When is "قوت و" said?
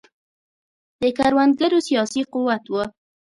2.33-2.73